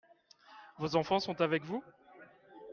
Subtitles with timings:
[0.79, 1.83] Vos enfants sont avec vous?